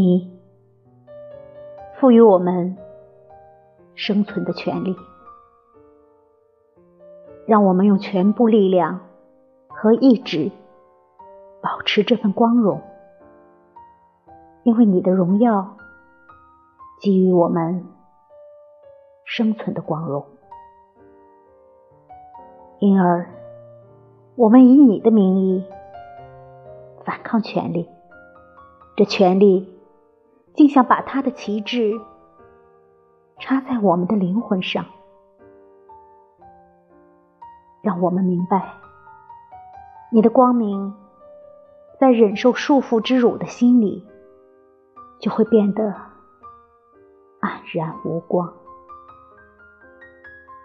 [0.00, 0.32] 你
[1.98, 2.78] 赋予我们
[3.94, 4.96] 生存的权利，
[7.46, 9.00] 让我们用全部力量
[9.68, 10.50] 和意志
[11.60, 12.80] 保持这份光荣，
[14.62, 15.76] 因为你的荣耀
[17.02, 17.84] 给予我们
[19.26, 20.24] 生存的光荣，
[22.78, 23.28] 因而
[24.34, 25.62] 我们以你的名义
[27.04, 27.86] 反抗权力，
[28.96, 29.76] 这权力。
[30.54, 32.00] 竟想把他的旗帜
[33.38, 34.84] 插在我们的灵魂上，
[37.82, 38.74] 让我们明白，
[40.12, 40.94] 你的光明
[41.98, 44.06] 在忍受束缚之辱的心里，
[45.18, 45.94] 就会变得
[47.40, 48.52] 黯然无光。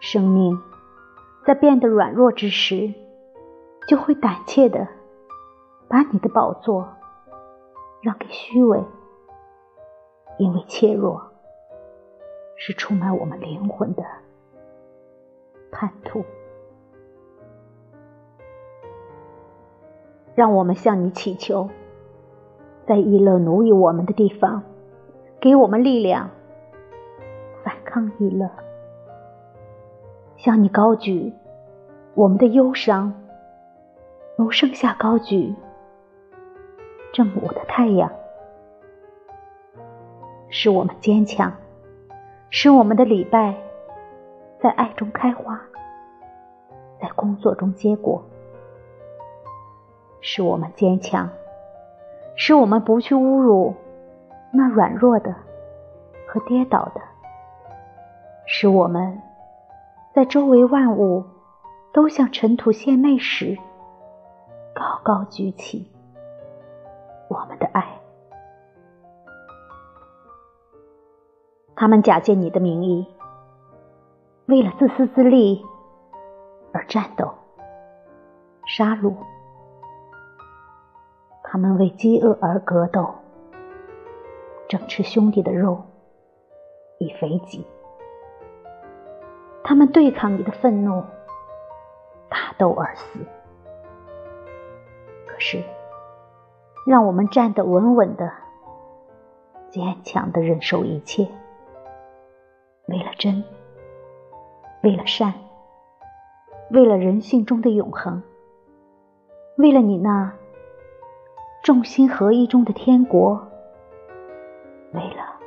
[0.00, 0.58] 生命
[1.44, 2.94] 在变得软弱之时，
[3.86, 4.88] 就会胆怯的
[5.88, 6.88] 把你的宝座
[8.00, 8.82] 让给虚伪。
[10.38, 11.22] 因为怯弱
[12.56, 14.02] 是出卖我们灵魂的
[15.70, 16.24] 叛徒，
[20.34, 21.68] 让我们向你祈求，
[22.86, 24.62] 在逸乐奴役我们的地方，
[25.40, 26.30] 给我们力量
[27.62, 28.48] 反抗逸乐；
[30.36, 31.32] 向你高举
[32.14, 33.14] 我们的忧伤，
[34.36, 35.54] 如盛夏高举
[37.12, 38.10] 正午的太阳。
[40.54, 41.50] 使我们坚强，
[42.50, 43.54] 使我们的礼拜
[44.60, 45.58] 在爱中开花，
[47.00, 48.22] 在工作中结果。
[50.20, 51.30] 使我们坚强，
[52.36, 53.74] 使我们不去侮辱
[54.52, 55.34] 那软弱的
[56.28, 57.00] 和跌倒的。
[58.44, 59.22] 使我们
[60.12, 61.24] 在周围万物
[61.94, 63.56] 都向尘土献媚时，
[64.74, 65.90] 高高举起
[71.82, 73.08] 他们假借你的名义，
[74.46, 75.66] 为了自私自利
[76.72, 77.34] 而战斗、
[78.64, 79.12] 杀戮；
[81.42, 83.12] 他们为饥饿而格斗，
[84.68, 85.82] 争吃兄弟的肉
[86.98, 87.66] 以肥己；
[89.64, 91.02] 他们对抗你的愤怒，
[92.28, 93.18] 打斗而死。
[95.26, 95.60] 可是，
[96.86, 98.32] 让我们站得稳稳的、
[99.68, 101.26] 坚强的忍受一切。
[102.92, 103.42] 为了真，
[104.82, 105.32] 为了善，
[106.70, 108.22] 为了人性中的永恒，
[109.56, 110.30] 为了你那
[111.62, 113.48] 众心合一中的天国，
[114.92, 115.40] 为了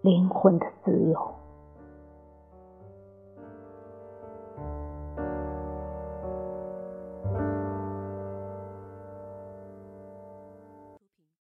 [0.00, 1.41] 灵魂的自由。